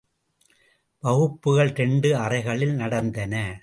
[1.03, 3.59] வகுப்புகள் இரண்டு அறைகளில் நடந்தன.